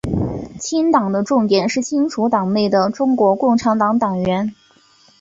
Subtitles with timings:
[0.59, 4.55] 清党的重点是清除党内的中国共产党党员。